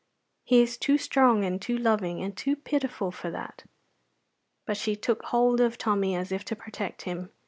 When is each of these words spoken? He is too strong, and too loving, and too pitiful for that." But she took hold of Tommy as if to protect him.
He 0.43 0.63
is 0.63 0.79
too 0.79 0.97
strong, 0.97 1.45
and 1.45 1.61
too 1.61 1.77
loving, 1.77 2.23
and 2.23 2.35
too 2.35 2.55
pitiful 2.55 3.11
for 3.11 3.29
that." 3.29 3.65
But 4.65 4.77
she 4.77 4.95
took 4.95 5.21
hold 5.25 5.61
of 5.61 5.77
Tommy 5.77 6.15
as 6.15 6.31
if 6.31 6.43
to 6.45 6.55
protect 6.55 7.03
him. 7.03 7.29